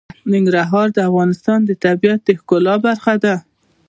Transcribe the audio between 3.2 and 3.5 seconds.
ده.